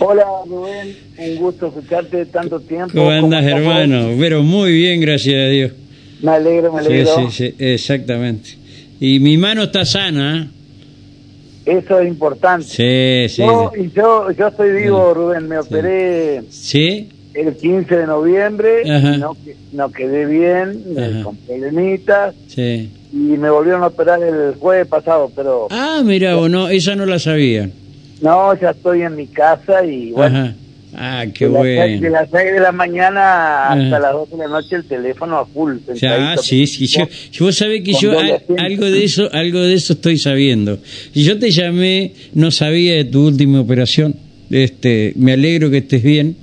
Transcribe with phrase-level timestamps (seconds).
[0.00, 2.92] Hola Rubén, un gusto escucharte tanto tiempo.
[2.94, 4.10] ¿Cómo andas, hermano?
[4.18, 5.72] Pero muy bien, gracias a Dios.
[6.22, 7.14] Me alegro, me alegro.
[7.16, 8.50] Sí, sí, sí, exactamente.
[9.00, 10.50] Y mi mano está sana.
[11.64, 12.64] Eso es importante.
[12.66, 13.42] Sí, sí.
[13.42, 17.08] Yo, y yo, yo estoy vivo, Rubén, me operé ¿Sí?
[17.34, 19.16] el 15 de noviembre, Ajá.
[19.18, 19.36] no,
[19.72, 21.22] no quedé bien, me- Ajá.
[21.24, 22.88] con problemitas, Sí.
[23.12, 27.04] y me volvieron a operar el jueves pasado, pero Ah, mira, vos no, esa no
[27.04, 27.68] la sabía.
[28.20, 30.54] No, ya estoy en mi casa y bueno, Ajá.
[30.98, 32.20] Ah, qué de, las seis- de bueno.
[32.22, 35.74] las 6 de la mañana hasta las 12 de la noche el teléfono a full.
[35.84, 36.42] Sentadito.
[36.42, 36.86] sí, sí.
[36.86, 37.06] Yo,
[37.44, 40.78] vos sabés que yo al- algo de eso, algo de eso estoy sabiendo.
[41.12, 44.14] Y yo te llamé, no sabía de tu última operación.
[44.48, 46.36] Este, me alegro que estés bien.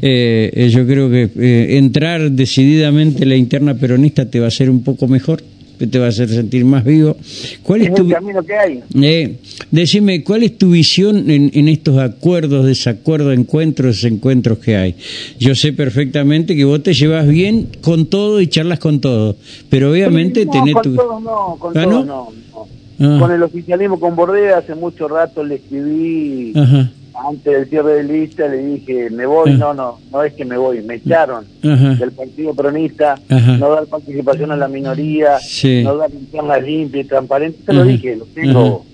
[0.00, 4.48] Eh, eh, yo creo que eh, entrar decididamente en la interna peronista te va a
[4.48, 5.42] hacer un poco mejor,
[5.86, 7.16] te va a hacer sentir más vivo.
[7.62, 8.82] ¿Cuál Es es tu el camino que hay.
[9.02, 9.36] eh,
[9.70, 14.94] decime, ¿cuál es tu visión en, en estos acuerdos, desacuerdos, encuentros, desencuentros que hay?
[15.38, 19.36] Yo sé perfectamente que vos te llevas bien con todo y charlas con todo,
[19.68, 20.94] pero obviamente no, tenés con tu...
[20.96, 22.28] todos no, con ¿Ah, todos no?
[22.32, 22.32] no.
[22.52, 22.68] no.
[23.00, 23.18] Ah.
[23.20, 26.90] Con el oficialismo, con Bordea, hace mucho rato le escribí, Ajá,
[27.26, 29.56] antes del cierre de lista, le dije, me voy, Ah.
[29.58, 33.56] no, no, no es que me voy, me echaron del Partido Peronista, Ajá.
[33.56, 35.82] no dar participación a la minoría, Sí.
[35.82, 38.84] no dar internas limpias y transparentes, te lo dije, lo tengo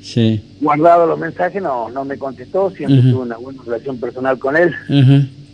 [0.00, 4.56] sí, guardado los mensajes, no, no me contestó, siempre tuve una buena relación personal con
[4.56, 4.74] él,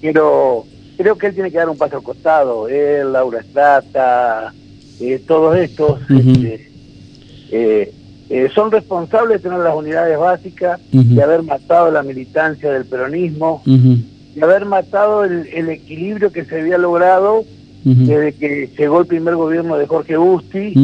[0.00, 0.64] pero
[0.96, 4.52] creo que él tiene que dar un paso al costado, él, Laura Estrata,
[5.00, 6.70] eh, todos estos, este,
[7.52, 7.92] eh,
[8.31, 13.62] eh, son responsables de tener las unidades básicas, de haber matado la militancia del peronismo,
[13.65, 17.45] de haber matado el, el equilibrio que se había logrado
[17.85, 20.75] desde que llegó el primer gobierno de Jorge Busti,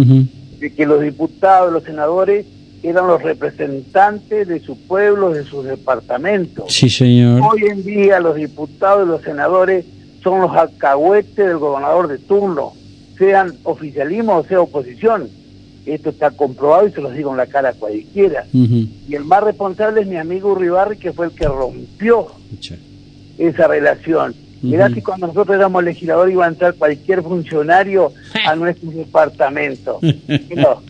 [0.58, 2.46] de que los diputados, los senadores
[2.82, 6.66] eran los representantes de su pueblo, de sus departamentos.
[6.68, 9.86] sí señor, Hoy en día los diputados y los senadores
[10.22, 12.72] son los alcahuetes del gobernador de turno,
[13.18, 15.28] sean oficialismo o sea oposición.
[15.86, 18.46] Esto está comprobado y se los digo en la cara a cualquiera.
[18.52, 22.28] Y el más responsable es mi amigo Uribarri, que fue el que rompió
[23.38, 24.34] esa relación.
[24.62, 24.94] Mirá Ujú.
[24.94, 28.12] si cuando nosotros éramos legisladores iba a entrar cualquier funcionario
[28.46, 29.98] a nuestro departamento.
[30.56, 30.82] No.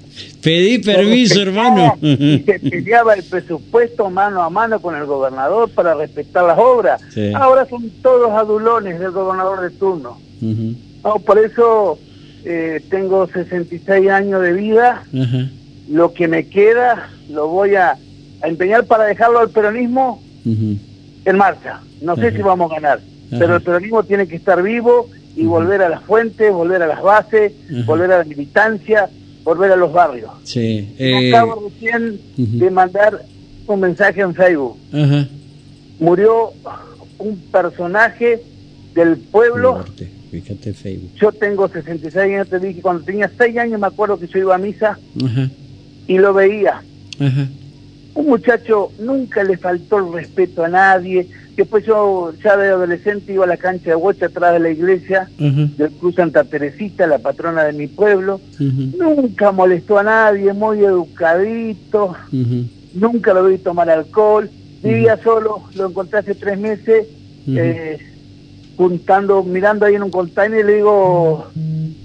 [0.42, 1.96] Pedí permiso, hermano.
[2.00, 7.00] Y se peleaba el presupuesto mano a mano con el gobernador para respetar las obras.
[7.12, 7.32] Sí.
[7.34, 10.18] Ahora son todos adulones del gobernador de turno.
[10.40, 11.98] No, por eso
[12.44, 15.02] eh, tengo 66 años de vida.
[15.88, 17.96] Lo que me queda lo voy a,
[18.42, 20.22] a empeñar para dejarlo al peronismo
[21.24, 21.80] en marcha.
[22.02, 23.00] No sé si vamos a ganar,
[23.30, 27.02] pero el peronismo tiene que estar vivo y volver a las fuentes, volver a las
[27.02, 27.52] bases,
[27.86, 29.08] volver a la militancia,
[29.42, 30.30] volver a los barrios.
[30.44, 30.94] sí.
[30.98, 33.22] Eh, acabo recién de mandar
[33.66, 34.76] un mensaje en Facebook.
[35.98, 36.52] Murió
[37.18, 38.42] un personaje
[38.94, 39.74] del pueblo.
[39.74, 40.10] Muerte.
[40.42, 41.12] Fíjate Facebook.
[41.14, 44.56] Yo tengo 66 años, te dije, cuando tenía 6 años me acuerdo que yo iba
[44.56, 45.48] a misa Ajá,
[46.08, 46.82] y lo veía.
[47.20, 47.48] ajá,
[48.14, 51.28] Un muchacho nunca le faltó el respeto a nadie.
[51.56, 55.28] Después yo ya de adolescente iba a la cancha de bocha atrás de la iglesia
[55.38, 58.40] ajá, del Cruz Santa Teresita, la patrona de mi pueblo.
[58.58, 62.16] Nunca molestó a nadie, muy educadito.
[62.92, 64.50] Nunca lo vi tomar alcohol.
[64.82, 67.06] Vivía solo, lo encontré hace tres meses,
[67.46, 67.98] eh,
[68.76, 71.46] juntando, mirando ahí en un container y le digo,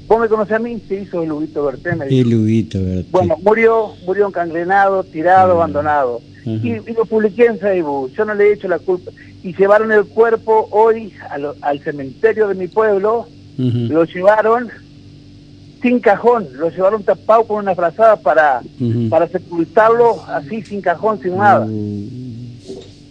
[0.07, 0.81] ¿vos me conocés a mí?
[0.87, 2.29] Sí, soy Lubito Berté, me dijo.
[3.11, 6.21] Bueno, murió, murió encangrenado, tirado, abandonado.
[6.63, 9.11] Y, y lo publiqué en Facebook, yo no le he hecho la culpa.
[9.43, 13.27] Y llevaron el cuerpo hoy lo- al cementerio de mi pueblo,
[13.89, 14.71] lo llevaron
[15.81, 18.61] sin cajón, lo llevaron tapado con una frazada para,
[19.09, 21.65] para sepultarlo así sin cajón, sin nada.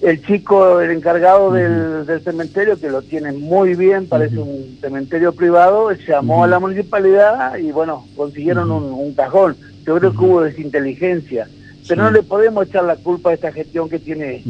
[0.00, 5.32] El chico, el encargado del, del cementerio, que lo tiene muy bien, parece un cementerio
[5.32, 9.56] privado, llamó a la municipalidad y bueno, consiguieron un, un cajón.
[9.84, 11.48] Yo creo que hubo desinteligencia,
[11.88, 12.04] pero Sí.
[12.04, 14.42] no le podemos echar la culpa a esta gestión que tiene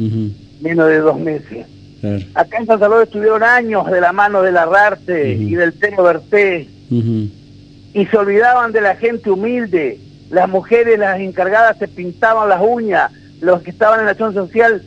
[0.61, 1.65] menos de dos meses.
[1.99, 5.43] claro, Acá en San Salvador estuvieron años de la mano del Arrarte Ujú.
[5.43, 9.99] y del Teno Berté y se olvidaban de la gente humilde.
[10.29, 13.11] Las mujeres, las encargadas, se pintaban las uñas.
[13.41, 14.83] Los que estaban en la acción social,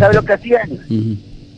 [0.00, 0.80] ¿sabe lo que hacían?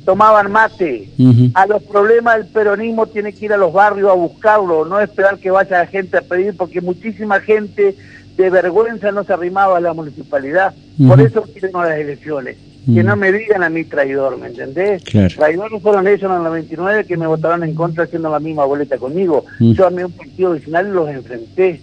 [0.04, 1.08] Tomaban mate.
[1.54, 5.38] A los problemas del peronismo tiene que ir a los barrios a buscarlo, no esperar
[5.38, 7.96] que vaya la gente a pedir, porque muchísima gente
[8.36, 10.74] de vergüenza no se arrimaba a la municipalidad.
[11.06, 12.56] Por eso quieren las elecciones.
[12.84, 15.04] Que no me digan a mí traidor, ¿me entendés?
[15.04, 15.32] Claro.
[15.36, 18.98] Traidores fueron ellos en el 99 que me votaron en contra haciendo la misma boleta
[18.98, 19.44] conmigo.
[19.60, 21.80] Yo armé un partido original y los enfrenté.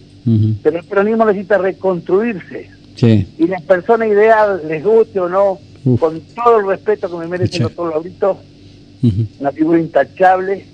[0.61, 2.69] Pero el peronismo necesita reconstruirse.
[2.95, 3.33] Sí.
[3.37, 5.99] Y las personas ideales, les guste o no, Uf.
[5.99, 7.63] con todo el respeto que me merece el Escucha.
[7.75, 8.37] doctor Laurito,
[9.01, 10.65] Ujú, una figura intachable.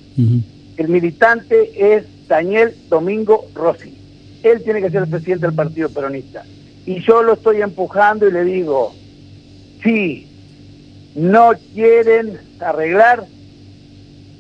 [0.78, 3.94] El militante es Daniel Domingo Rossi.
[4.44, 6.44] Él tiene que ser el presidente del Partido Peronista.
[6.86, 8.94] Y yo lo estoy empujando y le digo,
[9.84, 10.28] si
[11.16, 13.26] no quieren arreglar,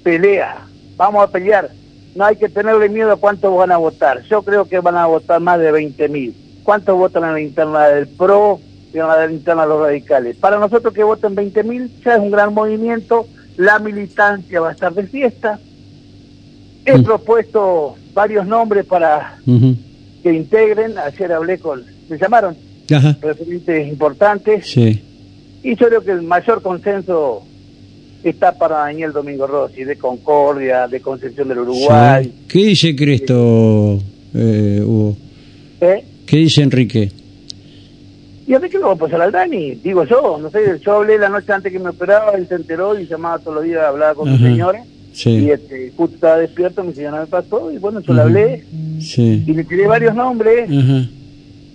[0.03, 0.65] pelea.
[0.97, 1.71] Vamos a pelear.
[2.15, 4.23] No hay que tenerle miedo a cuántos van a votar.
[4.29, 6.33] Yo creo que van a votar más de 20 mil.
[6.63, 8.59] ¿Cuántos votan en la interna del PRO
[9.03, 10.35] la interna de los radicales?
[10.37, 13.27] Para nosotros que voten 20 mil ya es un gran movimiento.
[13.57, 15.59] La militancia va a estar de fiesta.
[16.85, 17.03] He Mm.
[17.03, 19.37] propuesto varios nombres para
[20.23, 20.97] que integren.
[20.97, 22.55] Ayer hablé con, me llamaron
[22.93, 23.17] Ajá.
[23.21, 25.01] referentes importantes Sí.
[25.63, 27.43] y yo creo que el mayor consenso
[28.23, 32.23] está para Daniel Domingo Rossi, de Concordia, de Concepción del Uruguay.
[32.25, 32.33] Sí.
[32.47, 33.99] ¿Qué dice Cristo,
[34.33, 35.15] eh, Hugo?
[35.81, 36.03] ¿eh?
[36.25, 37.11] ¿Qué dice Enrique?
[38.47, 39.75] ¿Y a mí qué lo va a pasar al Dani?
[39.75, 42.97] Digo yo, no sé, yo hablé la noche antes que me operaba, él se enteró
[42.99, 44.45] y llamaba todos los días, hablaba con mi Ajá.
[44.45, 44.85] señora.
[45.11, 45.29] Sí.
[45.45, 48.27] Y este, justo estaba despierto, mi señora me pasó y bueno, yo le Ujú.
[48.29, 48.65] hablé
[48.99, 49.43] Sí.
[49.47, 51.09] y le tiré varios nombres Ajá.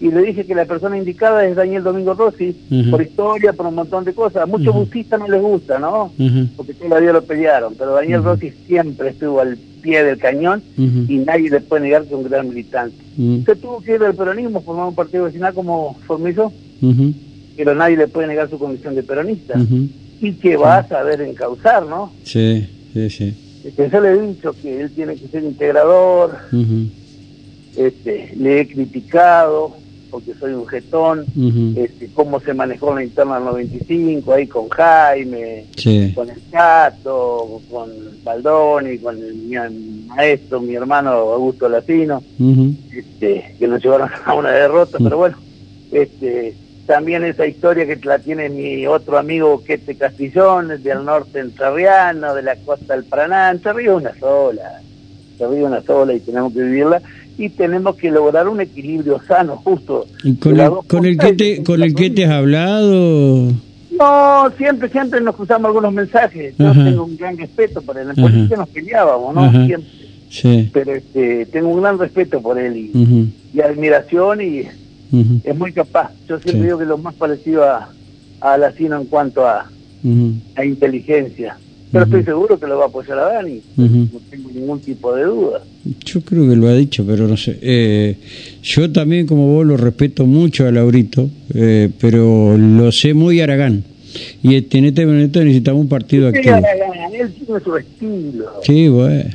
[0.00, 2.56] Y le dije que la persona indicada es Daniel Domingo Rossi,
[2.91, 4.43] por historia, por un montón de cosas.
[4.43, 4.87] A muchos Ujú.
[4.87, 6.11] busistas no les gusta, ¿no?
[6.56, 8.25] Porque toda la vida lo pelearon, pero Daniel.
[8.25, 12.25] Rossi siempre estuvo al pie del cañón y nadie le puede negar que es un
[12.25, 12.97] gran militante.
[13.44, 16.50] Se tuvo que ir del peronismo, formar un partido vecinal como Formiso,
[17.56, 19.61] pero nadie le puede negar su condición de peronista.
[20.23, 22.12] Y que va a saber encauzar, ¿no?
[22.25, 23.62] Sí, sí, sí.
[23.64, 26.38] Este, yo le he dicho que él tiene que ser integrador,
[27.76, 29.76] este, le he criticado
[30.10, 31.24] porque soy un jetón,
[31.76, 36.12] este, cómo se manejó la interna del 95, ahí con Jaime, Sí.
[36.14, 37.90] con el Cato, con
[38.24, 39.56] Baldoni, con el, mi
[40.08, 42.22] maestro, mi hermano Augusto Latino,
[42.92, 45.36] este, que nos llevaron a una derrota, pero bueno,
[45.92, 46.54] este,
[46.86, 52.42] también esa historia que la tiene mi otro amigo Quete Castillón, del norte entrerriano, de
[52.42, 54.80] la costa del Paraná, Entre una sola,
[55.38, 57.00] Entre una sola y tenemos que vivirla
[57.40, 60.06] y tenemos que lograr un equilibrio sano, justo.
[60.25, 63.52] ¿Y con, el, con que te, con el que te has hablado?
[63.98, 66.54] No, siempre, siempre nos cruzamos algunos mensajes.
[66.58, 66.84] Yo Ajá.
[66.84, 68.08] tengo un gran respeto por él.
[68.10, 69.44] En política nos peleábamos, ¿no?
[69.44, 69.66] Ajá.
[69.66, 69.90] Siempre.
[70.31, 70.70] Sí.
[70.72, 74.60] Pero este, tengo un gran respeto por él y, admiración y
[75.44, 76.12] es muy capaz.
[76.28, 76.66] Yo siempre Sí.
[76.66, 77.88] digo que lo más parecido a,
[78.40, 79.66] a Alacino en cuanto a,
[80.56, 81.56] a inteligencia.
[81.92, 83.60] Pero estoy seguro que lo va a apoyar a Dani.
[83.76, 85.62] No tengo ningún tipo de duda.
[86.04, 87.58] Yo creo que lo ha dicho, pero no sé.
[87.62, 88.16] Eh,
[88.62, 93.82] yo también, como vos, lo respeto mucho a Laurito, eh, pero lo sé muy Aragán.
[94.42, 96.54] Y este- en este momento necesitamos un partido activo.
[96.54, 98.44] Aragán, él tiene su estilo.
[98.64, 99.30] Sí, bueno.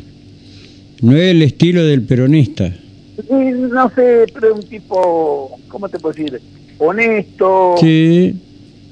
[1.02, 2.68] No es el estilo del peronista.
[3.16, 3.34] Sí,
[3.72, 6.40] no sé, pero es un tipo, ¿cómo te puedo decir?
[6.78, 7.76] Honesto.
[7.80, 8.34] Sí,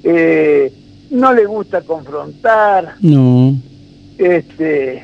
[0.04, 0.72] eh,
[1.12, 3.56] no le gusta confrontar, no.
[4.18, 5.04] este,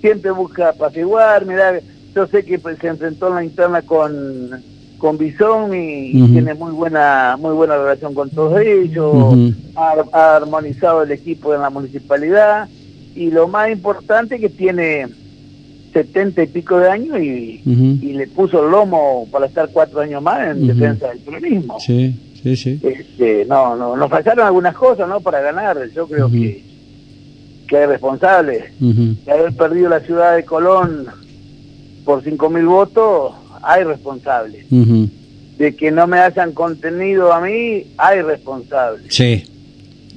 [0.00, 1.80] siempre busca apaciguar, mira,
[2.14, 4.50] yo sé que pues, se enfrentó en la interna con
[4.98, 11.04] con Bison y, tiene muy buena muy buena relación con todos ellos, ha, ha armonizado
[11.04, 12.68] el equipo en la municipalidad
[13.14, 15.06] y lo más importante que tiene
[15.92, 20.22] setenta y pico de años y, y le puso el lomo para estar cuatro años
[20.22, 22.80] más en defensa del peronismo Sí, sí, sí.
[22.82, 25.20] este, no, no, nos fallaron algunas cosas, ¿no?
[25.20, 25.76] Para ganar.
[25.94, 26.62] Yo creo que,
[27.68, 28.64] que hay responsables.
[28.80, 29.14] Ujú.
[29.24, 31.06] De haber perdido la ciudad de Colón
[32.04, 34.66] por 5.000 votos, hay responsables.
[35.58, 39.02] De que no me hayan contenido a mí, hay responsables.
[39.08, 39.44] Sí.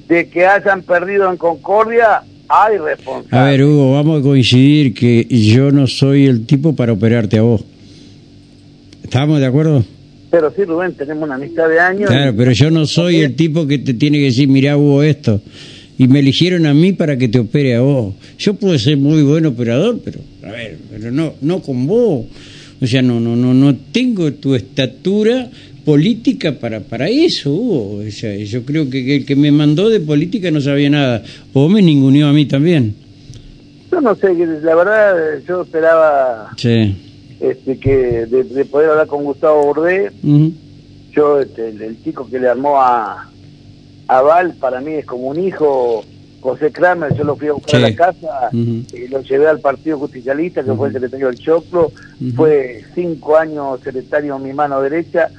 [0.07, 3.33] De que hayan perdido en Concordia, hay responsables.
[3.33, 7.41] A ver, Hugo, vamos a coincidir que yo no soy el tipo para operarte a
[7.41, 7.63] vos.
[9.03, 9.83] ¿Estamos de acuerdo?
[10.29, 12.09] Pero sí, Rubén, tenemos una amistad de años.
[12.09, 15.41] Claro, pero yo no soy el tipo que te tiene que decir, mirá, Hugo, esto.
[16.01, 18.15] Y me eligieron a mí para que te opere a vos.
[18.39, 22.25] Yo puedo ser muy buen operador, pero, a ver, pero no, no con vos.
[22.81, 25.51] O sea, no, no, no, no tengo tu estatura
[25.85, 28.03] política para, para eso, Hugo.
[28.07, 31.23] O sea, yo creo que, el que me mandó de política no sabía nada.
[31.53, 32.95] O me ninguneó a mí también.
[33.91, 35.13] Yo no sé, la verdad,
[35.47, 36.95] yo esperaba Sí.
[37.39, 40.09] este, que de, de poder hablar con Gustavo Bordé.
[41.15, 43.29] Yo este, el, el chico que le armó a,
[44.11, 46.03] a Val para mí es como un hijo
[46.41, 47.85] José Kramer yo lo fui a buscar Sí.
[47.85, 51.91] a la casa y lo llevé al partido justicialista que fue el secretario del Choclo
[52.35, 55.29] fue cinco años secretario en mi mano derecha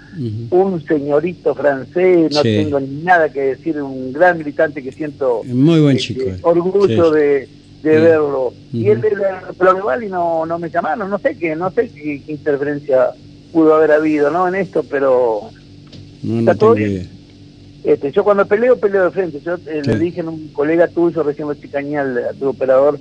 [0.51, 2.55] un señorito francés no Sí.
[2.57, 6.23] tengo ni nada que decir un gran militante que siento Muy buen este, chico.
[6.31, 6.39] eh.
[6.43, 7.19] orgullo Sí.
[7.19, 7.49] de,
[7.83, 9.43] verlo y él era
[9.85, 13.11] Val y no, no me llamaron no sé qué no sé qué, qué interferencia
[13.53, 15.51] pudo haber habido no en esto pero
[16.23, 17.11] No, ¿Está todo bien?
[17.85, 19.41] Este, yo cuando peleo, peleo de frente.
[19.45, 23.01] Yo eh, le dije a un colega tuyo, recién lo chicañal a tu operador,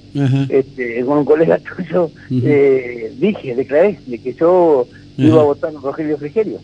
[0.50, 5.79] este, con un colega tuyo, eh, dije, declaré de que yo iba a votar a
[5.79, 6.59] Rogelio Frigerio.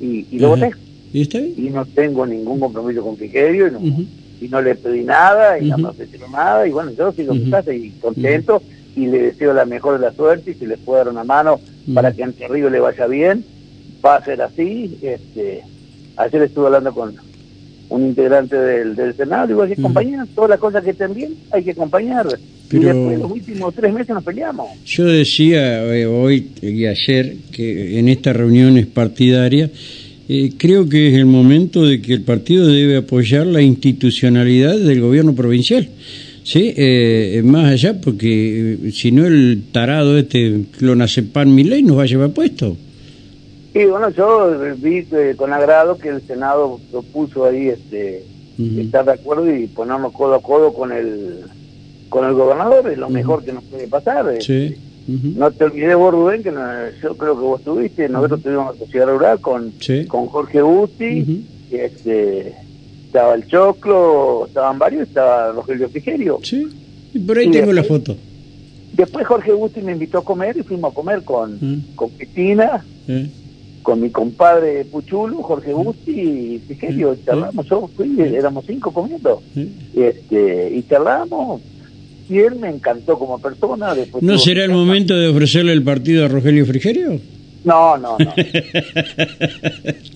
[0.00, 0.70] Y, y lo voté.
[1.12, 1.54] ¿Y está bien?
[1.56, 3.80] Y no tengo ningún compromiso con Frigerio, y no,
[4.40, 7.50] y no le pedí nada, y no me ofrecieron nada, y bueno, yo sigo en
[7.50, 8.62] casa y contento,
[8.96, 11.60] y le deseo la mejor de la suerte, y si le puedo dar una mano
[11.94, 13.44] para que a Entre Río le vaya bien,
[14.04, 14.98] va a ser así.
[15.02, 15.62] Este,
[16.16, 17.14] ayer estuve hablando con
[17.88, 21.64] un integrante del, del Senado, igual que acompañar, todas las cosas que estén bien, hay
[21.64, 22.26] que acompañar.
[22.70, 24.68] Y después los últimos tres meses nos peleamos.
[24.84, 29.70] Yo decía eh, hoy y ayer que en estas reuniones partidarias
[30.28, 35.00] eh, creo que es el momento de que el partido debe apoyar la institucionalidad del
[35.00, 35.88] gobierno provincial.
[36.48, 42.04] Sí, eh, más allá, porque eh, si no el tarado este clonazepam Milei nos va
[42.04, 42.76] a llevar puesto.
[43.72, 45.04] Sí, bueno, yo vi
[45.36, 48.24] con agrado que el Senado propuso ahí este
[48.58, 51.44] estar de acuerdo y ponernos codo a codo con el
[52.08, 54.34] con el gobernador, es lo mejor que nos puede pasar.
[54.40, 54.76] Sí.
[55.06, 59.06] No te olvides vos, Rubén, que yo creo que vos estuviste, nosotros tuvimos la sociedad
[59.08, 59.72] rural con,
[60.06, 62.54] con Jorge Busti, este,
[63.06, 66.40] estaba el Choclo, estaban varios, estaba Rogelio Frigerio.
[66.42, 66.68] Sí,
[67.14, 68.16] y por ahí tengo la foto.
[68.92, 71.58] Después Jorge Busti me invitó a comer y fuimos a comer con,
[71.94, 72.84] con Cristina,
[73.88, 79.42] con mi compadre Puchulo, Jorge Busti y Frigerio, charlamos, yo fui, éramos cinco comiendo,
[79.96, 81.62] este, y charlamos
[82.28, 83.94] y él me encantó como persona.
[84.20, 87.18] ¿No será el momento de ofrecerle el partido a Rogelio Frigerio?
[87.64, 88.34] No, no, no.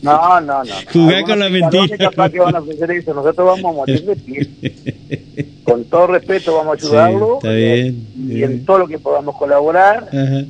[0.02, 0.74] No, no, no.
[0.92, 1.96] Jugar con la mentira.
[1.96, 3.14] Capaz que van a ofrecer eso.
[3.14, 5.46] Nosotros vamos a morir de pie.
[5.62, 7.36] Con todo respeto vamos a ayudarlo.
[7.36, 10.08] está bien, y en todo lo que podamos colaborar.
[10.12, 10.44] Ajá.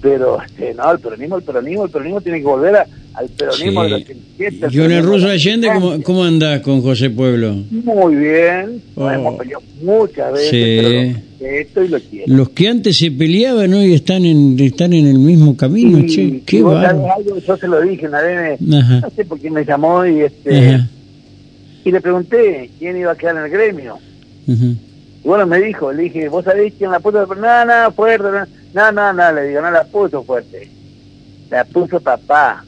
[0.00, 3.82] Pero, este, no, el peronismo, el peronismo, el peronismo tiene que volver a, al peronismo
[3.82, 4.66] de los 87.
[4.70, 7.54] ¿Y con el ruso Allende cómo, cómo andás con José Pueblo?
[7.70, 11.22] Muy bien, nos hemos peleado muchas veces, sí.
[11.38, 12.36] pero esto y lo quiero.
[12.36, 16.42] Los que antes se peleaban hoy están en, están en el mismo camino, sí, che,
[16.46, 17.38] qué algo.
[17.44, 20.88] Yo se lo dije una vez, no sé por qué me llamó y este Ajá.
[21.84, 23.98] y le pregunté quién iba a quedar en el gremio.
[24.48, 24.66] Ajá.
[25.24, 27.26] Y bueno, me dijo, le dije, ¿vos sabés quién la puso?
[27.34, 28.28] Nada, nada, fuerte,
[28.74, 30.70] nada, nada, nada, le digo, no la puso fuerte.
[31.50, 32.64] La puso papá.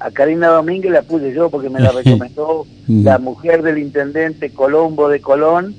[0.00, 5.08] A Karina Domínguez la puse yo porque me la recomendó la mujer del intendente Colombo
[5.08, 5.74] de Colón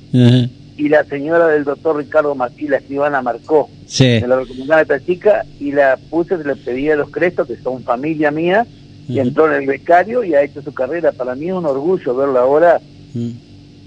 [0.76, 3.70] y la señora del doctor Ricardo Martí, la escribana Marcó.
[3.86, 4.20] Sí.
[4.22, 7.58] Me la recomendaba esta chica y la puse, se le pedí a los Crestos, que
[7.58, 8.66] son familia mía,
[9.08, 11.12] y entró en el becario y ha hecho su carrera.
[11.12, 12.82] Para mí es un orgullo verla ahora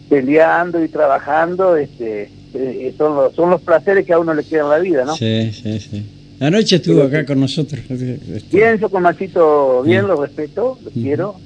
[0.09, 4.67] peleando y trabajando, este, eh, son, los, son los placeres que a uno le quedan
[4.67, 5.17] en la vida, ¿no?
[5.17, 6.07] Sí, sí, sí.
[6.41, 7.81] Anoche estuvo acá con nosotros.
[8.53, 10.09] Bien, yo con Machito bien, mm.
[10.09, 11.03] lo respeto, lo mm.
[11.03, 11.37] quiero.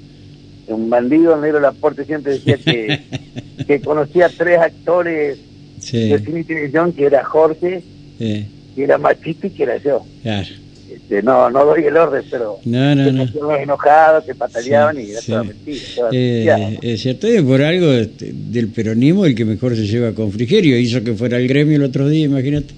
[0.66, 3.00] Un bandido, negro Laporte siempre decía que,
[3.66, 5.38] que conocía tres actores
[5.80, 6.08] sí.
[6.08, 7.82] de cine y televisión, que era Jorge,
[8.18, 10.04] que era Machito y que era yo.
[10.22, 10.48] Claro.
[10.90, 13.26] Este, no, no doy el orden, pero no, no, no.
[13.32, 15.30] que enojados, que pataleaban sí, y era sí.
[15.30, 15.80] toda mentira.
[15.96, 20.12] Toda eh, es cierto, y por algo este, del peronismo el que mejor se lleva
[20.12, 22.74] con Frigerio, hizo que fuera el gremio el otro día, imagínate.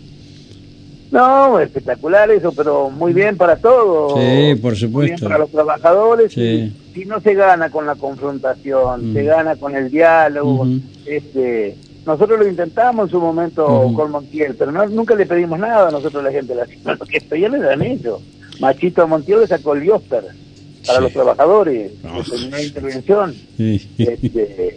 [1.11, 4.19] No, espectacular eso, pero muy bien para todos.
[4.19, 4.91] Sí, por supuesto.
[4.99, 6.33] Muy bien para los trabajadores.
[6.33, 6.73] Sí.
[6.95, 9.15] Si no se gana con la confrontación, mm.
[9.15, 10.63] se gana con el diálogo.
[10.63, 10.81] Uh -huh.
[11.07, 11.77] este
[12.07, 13.95] Nosotros lo intentamos en su momento uh -huh.
[13.95, 16.55] con Montiel, pero no, nunca le pedimos nada a nosotros a la gente.
[16.85, 18.21] Lo que pedían eran ellos.
[18.61, 21.03] Machito Montiel le sacó el para Sí.
[21.05, 23.35] los trabajadores, terminó la intervención.
[23.57, 23.89] Sí.
[23.99, 24.77] Este,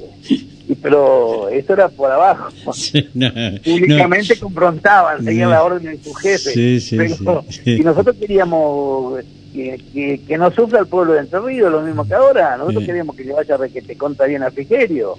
[0.67, 2.73] y, pero eso era por abajo.
[2.73, 3.31] Sí, no,
[3.63, 6.51] Públicamente confrontaban, seguían la orden de su jefe.
[6.51, 7.43] Sí, sí, pero.
[7.65, 9.19] Y nosotros queríamos
[9.53, 12.57] que, que, que no sufra el pueblo de Entre Ríos, lo mismo que ahora.
[12.57, 15.15] Nosotros queríamos que le vaya requete contra bien a Frigerio.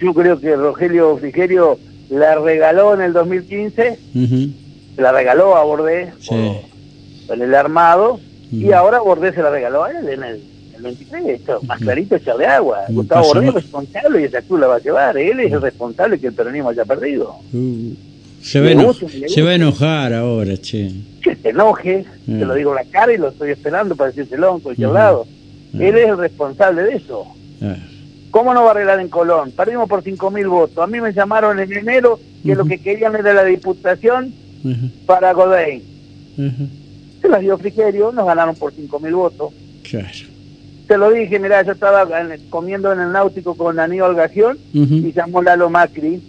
[0.00, 1.78] Yo creo que Rogelio Frigerio
[2.10, 4.48] la regaló en el 2015, Ujú.
[4.94, 6.28] se la regaló a Bordés Sí.
[6.28, 8.20] por, por el armado,
[8.52, 10.40] y ahora Bordés se la regaló a él en el,
[10.76, 12.80] el 23, esto, más clarito echarle agua.
[12.88, 15.16] Gustavo pasa Bordés es responsable y esa cruz la va a llevar.
[15.18, 17.34] Él es el responsable que el peronismo haya perdido.
[17.52, 17.94] Uh,
[18.42, 19.54] se, va a eno- gusta, le se va a gusta.
[19.54, 20.90] enojar ahora, che.
[21.22, 24.54] que se enoje, te lo digo en la cara y lo estoy esperando para decírselo
[24.54, 25.26] en cualquier lado.
[25.74, 27.26] Él es el responsable de eso.
[28.36, 29.50] ¿Cómo no va a arreglar en Colón?
[29.52, 30.84] Perdimos por 5.000 votos.
[30.84, 34.30] A mí me llamaron en enero que lo que querían era la diputación
[35.06, 36.68] para ujú.
[37.22, 39.54] Se las dio Frigerio, nos ganaron por 5.000 votos.
[39.84, 40.08] Claro.
[40.86, 44.94] Te lo dije, mira, yo estaba en- comiendo en el náutico con Aníbal Gajión Ujú,
[44.96, 46.20] y llamó Lalo Macri.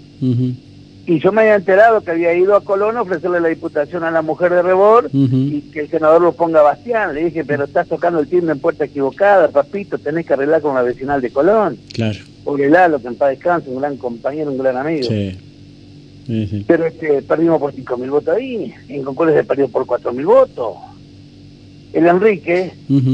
[1.08, 4.12] Y yo me había enterado que había ido a Colón a ofrecerle la diputación a
[4.12, 7.16] la mujer de Rebor y que el senador lo ponga a Bastián.
[7.16, 10.76] Le dije, pero estás tocando el timbre en puerta equivocada, papito, tenés que arreglar con
[10.76, 11.78] la vecinal de Colón.
[11.94, 12.20] Claro.
[12.44, 15.08] Pobre Lalo, que en paz descanse, un gran compañero, un gran amigo.
[15.08, 15.38] Sí.
[16.26, 16.66] Sí, sí.
[16.68, 20.76] Pero este, perdimos por 5.000 votos ahí, en Concordia se perdió por 4.000 votos.
[21.94, 22.74] El Enrique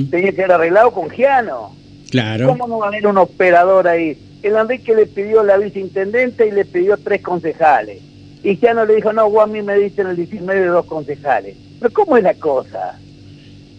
[0.09, 1.75] tenía que haber arreglado con Giano.
[2.09, 2.47] Claro.
[2.47, 4.17] ¿Cómo no va a haber un operador ahí?
[4.43, 8.01] El Enrique le pidió la viceintendente y le pidió tres concejales.
[8.43, 10.85] Y Giano le dijo, no, vos a mí me diste en el 19 de dos
[10.85, 11.55] concejales.
[11.79, 12.99] Pero ¿cómo es la cosa?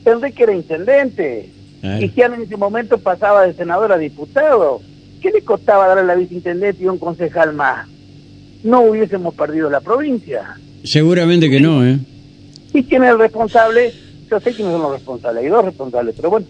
[0.06, 1.50] Enrique era intendente.
[2.00, 4.80] Y Giano en ese momento pasaba de senador a diputado.
[5.21, 7.87] ¿Qué le costaba darle la viceintendente y un concejal más?
[8.62, 10.56] No hubiésemos perdido la provincia.
[10.83, 11.99] Seguramente que no, ¿eh?
[12.73, 13.92] ¿Y quién es el responsable?
[14.30, 16.47] Yo sé quiénes son los responsables, hay dos responsables, pero bueno,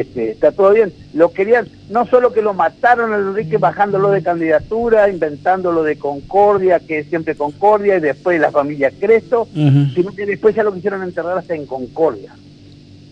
[0.00, 0.92] este, está todo bien.
[1.14, 6.80] Lo querían, no solo que lo mataron a Enrique bajándolo de candidatura, inventándolo de Concordia,
[6.80, 11.02] que es siempre Concordia, y después la familia Cresto, sino que después ya lo quisieron
[11.02, 12.34] enterrar hasta en Concordia.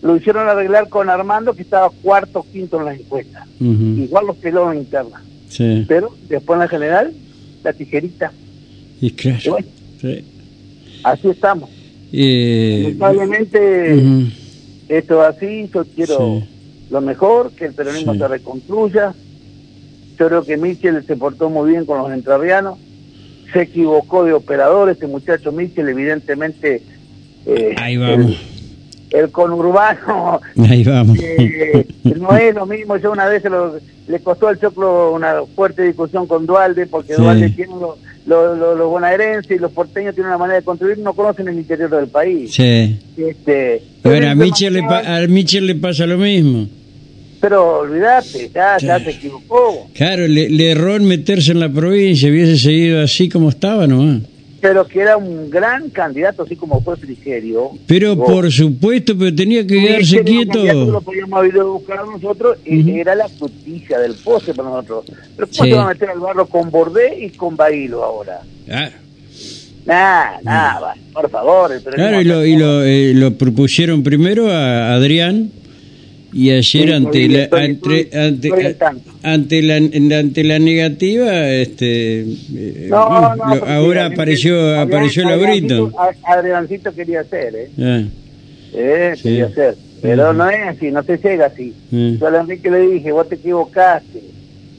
[0.01, 3.47] Lo hicieron arreglar con Armando, que estaba cuarto quinto en las encuestas.
[3.61, 5.21] Igual los peló en interna.
[5.47, 5.85] Sí.
[5.87, 7.13] Pero después en la general,
[7.63, 8.31] la tijerita.
[8.99, 9.51] Y Y claro.
[9.51, 9.67] bueno,
[10.01, 10.25] Sí.
[11.03, 11.69] así estamos.
[12.11, 13.95] Eh, Lamentablemente...
[14.89, 16.49] esto es así, yo quiero Sí.
[16.93, 18.19] Lo mejor, que el peronismo Sí.
[18.19, 19.13] se reconstruya.
[20.17, 22.77] Yo creo que Michel se portó muy bien con los entrerrianos,
[23.51, 26.81] se equivocó de operador, este muchacho Michel evidentemente
[27.45, 28.37] eh, Ahí vamos.
[29.11, 31.17] el, el conurbano Ahí vamos.
[31.19, 31.85] eh,
[32.15, 33.75] no es lo mismo, yo una vez lo-
[34.07, 37.21] le costó al Choclo una fuerte discusión con Dualde, porque Sí.
[37.21, 41.13] Dualde tiene los lo, lo- bonaerenses y los porteños tienen una manera de construir, no
[41.13, 42.53] conocen el interior del país.
[42.53, 42.97] Sí.
[43.17, 46.67] Este, Bueno, a pero Michel, le pa- a Michel le pasa lo mismo.
[47.43, 49.89] Pero olvídate, ya, se equivocó.
[49.93, 54.21] Claro, le, le erró en meterse en la provincia, hubiese seguido así como estaba nomás.
[54.61, 57.71] Pero que era un gran candidato, así como fue Frigerio.
[57.85, 61.01] Pero por supuesto, pero tenía que quedarse que Lo quieto.
[61.01, 62.89] podíamos haber ido a buscar nosotros, y Ujú.
[62.95, 65.03] era la frutilla del postre para nosotros.
[65.35, 65.69] Pero ¿cómo Sí.
[65.69, 68.39] se va a meter al barro con Bordé y con Bailo ahora?
[68.71, 68.89] Ah,
[69.85, 71.71] Nah, nah, va, por favor.
[71.93, 75.51] claro, y lo, y lo, eh, lo propusieron primero a Adrián
[76.33, 78.09] y ayer Sí, ante la, ante,
[79.23, 79.75] ante, la
[80.19, 85.91] ante la negativa este eh, No, bueno, no, lo- porque ahora apareció Adrián- apareció Laurito
[86.23, 87.69] Adriancito quería hacer, ¿eh?
[87.79, 88.01] Ah,
[88.75, 89.23] Eh, Sí.
[89.23, 89.75] quería hacer.
[90.01, 90.37] Pero Ujú.
[90.39, 91.73] no es así, no se llega así.
[91.91, 92.15] Mm.
[92.17, 94.21] Yo a Enrique le dije, vos te equivocaste.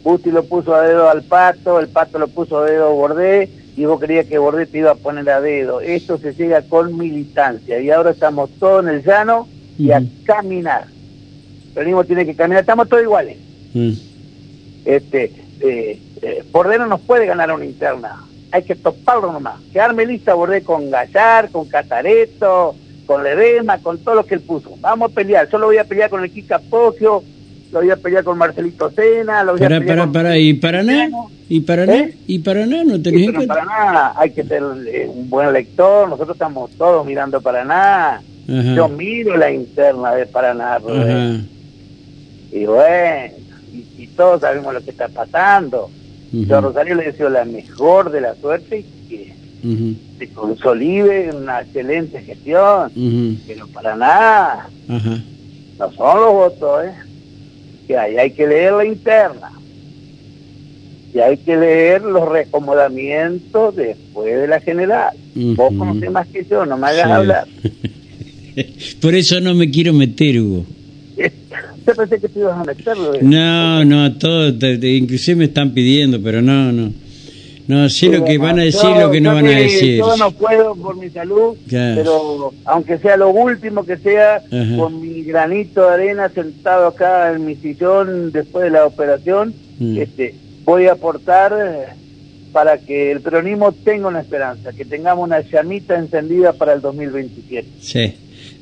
[0.02, 3.48] Busti lo puso a dedo al pato, el pato lo puso a dedo a Bordé,
[3.76, 5.80] y vos querías que Bordé te iba a poner a dedo.
[5.80, 10.08] Esto se llega con militancia, y ahora estamos todos en el llano y a Ujú.
[10.24, 10.86] caminar.
[11.74, 13.36] El peronismo tiene que caminar, estamos todos iguales.
[13.76, 13.90] ah.
[14.84, 19.56] Este, eh, eh, Bordé no nos puede ganar una interna, hay que toparlo nomás.
[19.72, 22.74] Quedarme lista Bordé con Gallar, con Casareto,
[23.06, 24.76] con Ledema, con todo lo que él puso.
[24.80, 27.22] Vamos a pelear, yo lo voy a pelear con el Kika Pocio,
[27.72, 30.12] lo voy a pelear con Marcelito Sena, lo voy a Pará, pelear pará, con...
[30.12, 31.08] pará, ¿y Paraná?
[31.48, 31.94] ¿Y Paraná?
[31.96, 32.14] ¿Eh?
[32.26, 33.48] ¿Y Paraná no Sí, tenés en pero en?
[33.48, 38.20] Paraná hay que ser eh, un buen lector, nosotros estamos todos mirando Paraná.
[38.46, 38.74] Ajá.
[38.76, 40.78] Yo miro la interna de Paraná.
[42.54, 43.34] Y bueno,
[43.72, 45.90] y, y todos sabemos lo que está pasando.
[46.32, 46.44] Ujú.
[46.44, 49.32] Yo a Rosario le deseo la mejor de la suerte y que
[49.64, 49.94] Ujú.
[50.18, 52.92] se consolide una excelente gestión.
[53.44, 56.94] Pero para nada, no son los votos, ¿eh?
[57.88, 59.50] Que hay, hay que leer la interna.
[61.12, 65.10] Y hay que leer los reacomodamientos después de la general.
[65.34, 67.12] Vos conocés más que yo, no me hagas Sí.
[67.12, 67.46] hablar.
[69.02, 70.64] Por eso no me quiero meter, Hugo.
[71.86, 73.12] Yo pensé que te ibas a meterlo.
[73.22, 76.92] No, no, todo, te- te- inclusive me están pidiendo, pero no, no.
[77.66, 79.96] No, sé lo que van a decir, Yo- lo que no yo van a decir.
[79.98, 81.94] Yo no puedo por mi salud, Claro.
[81.96, 84.76] pero aunque sea lo último que sea, Ajá.
[84.76, 89.96] con mi granito de arena sentado acá en mi sillón después de la operación, Mm.
[89.98, 91.92] este, voy a aportar eh,
[92.52, 97.66] para que el peronismo tenga una esperanza, que tengamos una llamita encendida para el 2027.
[97.80, 98.12] Sí,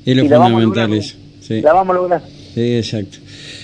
[0.07, 1.17] es lo Y la vamos a fundamental lograr, eso.
[1.41, 2.23] Sí, La vamos a lograr.
[2.55, 3.19] Sí, exacto.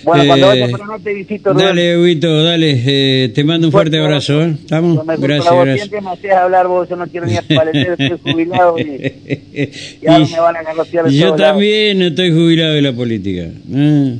[0.05, 1.67] Bueno, cuando Eh, vaya a Paraná te visito, Rubén.
[1.67, 4.55] Dale, Huguito, dale, eh, te mando un fuerte abrazo, ¿eh?
[4.61, 5.05] ¿Estamos?
[5.07, 5.77] Gracias, gracias.
[5.79, 8.83] siempre me hacías hablar vos, yo no quiero ni paleter, estoy jubilado y,
[10.03, 11.53] y ahora me van a garrotear de Y yo todos lados.
[11.55, 13.43] también estoy jubilado de la política.
[13.75, 14.11] Ah,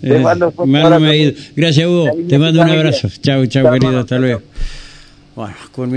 [0.00, 1.14] Te eh, mando un abrazo.
[1.14, 1.32] ido.
[1.56, 2.10] Gracias, Hugo.
[2.28, 3.08] Te mando un abrazo.
[3.20, 3.98] Chau, chau, Chao, querido.
[4.00, 4.42] Hasta luego.
[5.36, 5.96] Bueno, con mi-